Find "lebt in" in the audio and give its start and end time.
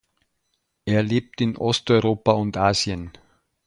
1.03-1.57